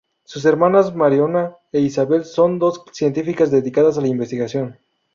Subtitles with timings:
[0.25, 4.79] Sus hermanas Mariona e Isabel son dos científicas dedicadas a la investigación.